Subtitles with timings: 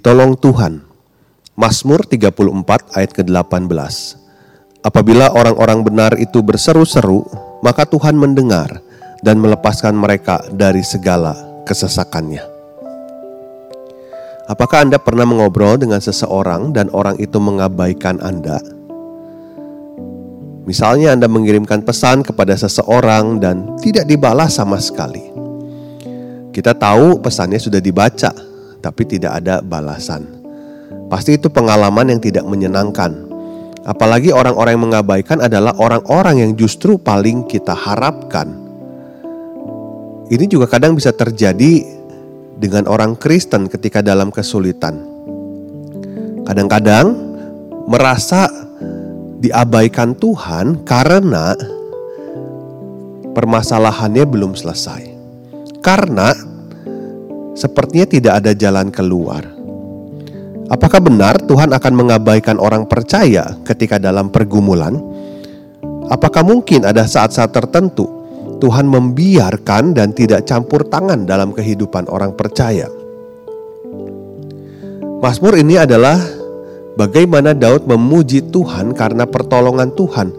[0.00, 0.80] Ditolong Tuhan.
[1.60, 3.68] Mazmur 34 ayat ke-18.
[4.80, 7.20] Apabila orang-orang benar itu berseru-seru,
[7.60, 8.80] maka Tuhan mendengar
[9.20, 11.36] dan melepaskan mereka dari segala
[11.68, 12.40] kesesakannya.
[14.48, 18.56] Apakah Anda pernah mengobrol dengan seseorang dan orang itu mengabaikan Anda?
[20.64, 25.28] Misalnya Anda mengirimkan pesan kepada seseorang dan tidak dibalas sama sekali.
[26.56, 28.48] Kita tahu pesannya sudah dibaca,
[28.80, 30.40] tapi tidak ada balasan.
[31.12, 33.28] Pasti itu pengalaman yang tidak menyenangkan.
[33.84, 38.52] Apalagi orang-orang yang mengabaikan adalah orang-orang yang justru paling kita harapkan.
[40.30, 41.82] Ini juga kadang bisa terjadi
[42.60, 45.00] dengan orang Kristen ketika dalam kesulitan.
[46.44, 47.16] Kadang-kadang
[47.88, 48.46] merasa
[49.40, 51.56] diabaikan Tuhan karena
[53.32, 55.02] permasalahannya belum selesai.
[55.80, 56.36] Karena
[57.60, 59.44] sepertinya tidak ada jalan keluar.
[60.72, 64.96] Apakah benar Tuhan akan mengabaikan orang percaya ketika dalam pergumulan?
[66.08, 68.08] Apakah mungkin ada saat-saat tertentu
[68.64, 72.88] Tuhan membiarkan dan tidak campur tangan dalam kehidupan orang percaya?
[75.20, 76.16] Mazmur ini adalah
[76.96, 80.32] bagaimana Daud memuji Tuhan karena pertolongan Tuhan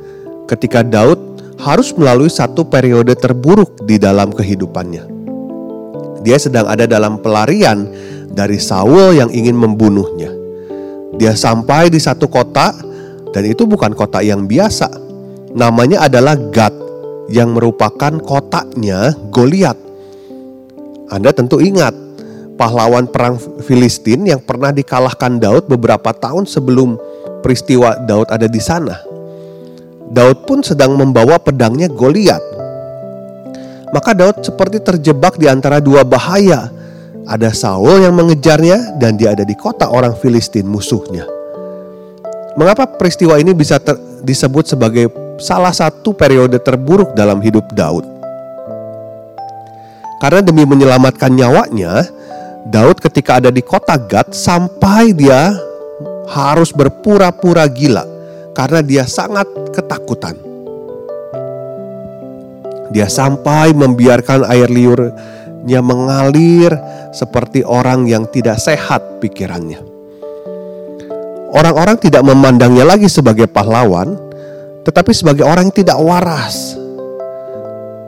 [0.50, 1.22] ketika Daud
[1.62, 5.21] harus melalui satu periode terburuk di dalam kehidupannya.
[6.22, 7.90] Dia sedang ada dalam pelarian
[8.32, 10.32] dari Saul yang ingin membunuhnya.
[11.18, 12.72] Dia sampai di satu kota
[13.36, 14.88] dan itu bukan kota yang biasa.
[15.52, 16.72] Namanya adalah Gad
[17.28, 19.76] yang merupakan kotanya Goliat.
[21.12, 21.92] Anda tentu ingat
[22.56, 26.96] pahlawan perang Filistin yang pernah dikalahkan Daud beberapa tahun sebelum
[27.44, 28.96] peristiwa Daud ada di sana.
[30.12, 32.51] Daud pun sedang membawa pedangnya Goliat
[33.92, 36.72] maka Daud seperti terjebak di antara dua bahaya.
[37.22, 41.24] Ada Saul yang mengejarnya dan dia ada di kota orang Filistin musuhnya.
[42.58, 45.08] Mengapa peristiwa ini bisa ter, disebut sebagai
[45.40, 48.04] salah satu periode terburuk dalam hidup Daud?
[50.20, 52.04] Karena demi menyelamatkan nyawanya,
[52.68, 55.56] Daud ketika ada di kota Gad sampai dia
[56.30, 58.06] harus berpura-pura gila
[58.54, 60.51] karena dia sangat ketakutan.
[62.92, 66.76] Dia sampai membiarkan air liurnya mengalir
[67.16, 69.80] seperti orang yang tidak sehat pikirannya.
[71.52, 74.16] Orang-orang tidak memandangnya lagi sebagai pahlawan,
[74.88, 76.80] tetapi sebagai orang yang tidak waras.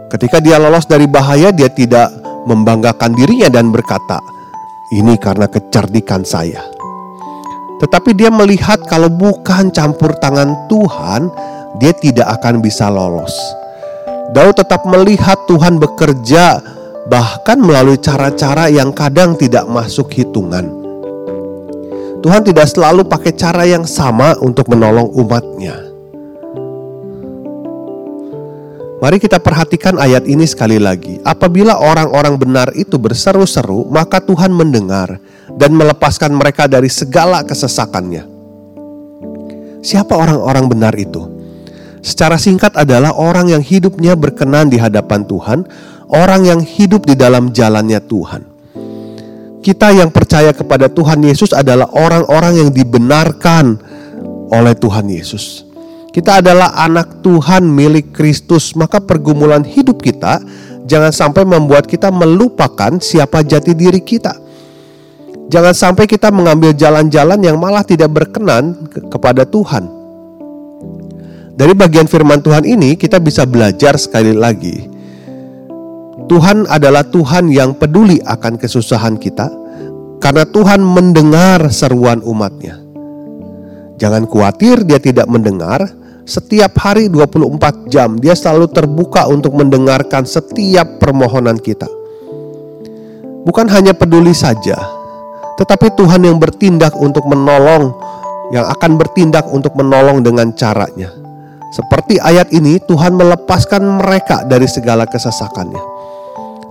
[0.08, 2.08] Ketika dia lolos dari bahaya, dia tidak
[2.48, 4.24] membanggakan dirinya dan berkata,
[4.96, 6.64] "Ini karena kecerdikan saya."
[7.84, 11.28] Tetapi dia melihat kalau bukan campur tangan Tuhan,
[11.84, 13.36] dia tidak akan bisa lolos.
[14.34, 16.58] Daud tetap melihat Tuhan bekerja
[17.06, 20.74] bahkan melalui cara-cara yang kadang tidak masuk hitungan.
[22.26, 25.78] Tuhan tidak selalu pakai cara yang sama untuk menolong umatnya.
[29.04, 31.20] Mari kita perhatikan ayat ini sekali lagi.
[31.28, 35.20] Apabila orang-orang benar itu berseru-seru, maka Tuhan mendengar
[35.60, 38.24] dan melepaskan mereka dari segala kesesakannya.
[39.84, 41.33] Siapa orang-orang benar itu?
[42.04, 45.64] Secara singkat adalah orang yang hidupnya berkenan di hadapan Tuhan,
[46.12, 48.44] orang yang hidup di dalam jalannya Tuhan.
[49.64, 53.80] Kita yang percaya kepada Tuhan Yesus adalah orang-orang yang dibenarkan
[54.52, 55.64] oleh Tuhan Yesus.
[56.12, 60.44] Kita adalah anak Tuhan milik Kristus, maka pergumulan hidup kita
[60.84, 64.36] jangan sampai membuat kita melupakan siapa jati diri kita.
[65.48, 70.03] Jangan sampai kita mengambil jalan-jalan yang malah tidak berkenan kepada Tuhan.
[71.54, 74.90] Dari bagian firman Tuhan ini kita bisa belajar sekali lagi.
[76.26, 79.54] Tuhan adalah Tuhan yang peduli akan kesusahan kita
[80.18, 82.82] karena Tuhan mendengar seruan umatnya.
[84.02, 85.86] Jangan khawatir dia tidak mendengar,
[86.26, 91.86] setiap hari 24 jam dia selalu terbuka untuk mendengarkan setiap permohonan kita.
[93.46, 94.80] Bukan hanya peduli saja,
[95.62, 97.94] tetapi Tuhan yang bertindak untuk menolong,
[98.50, 101.23] yang akan bertindak untuk menolong dengan caranya
[101.74, 105.82] Seperti ayat ini, Tuhan melepaskan mereka dari segala kesesakannya.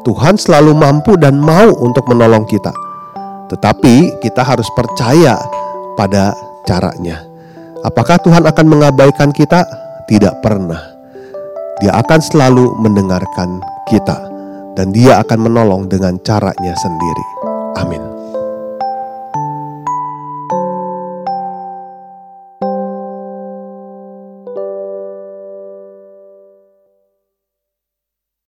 [0.06, 2.70] Tuhan selalu mampu dan mau untuk menolong kita,
[3.50, 5.38] tetapi kita harus percaya
[5.98, 6.34] pada
[6.66, 7.22] caranya.
[7.82, 9.66] Apakah Tuhan akan mengabaikan kita?
[10.06, 10.82] Tidak pernah.
[11.82, 13.58] Dia akan selalu mendengarkan
[13.90, 14.22] kita,
[14.78, 17.26] dan Dia akan menolong dengan caranya sendiri.
[17.78, 18.11] Amin.